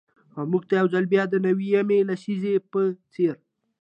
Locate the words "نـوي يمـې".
1.45-1.99